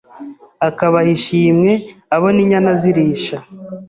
akabaha 0.67 1.09
ishimwe 1.17 1.71
abona 2.15 2.37
inyana 2.43 2.71
zirisha 2.81 3.37